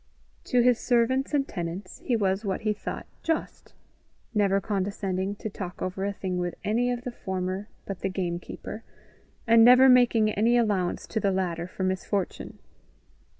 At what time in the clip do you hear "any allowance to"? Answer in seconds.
10.31-11.19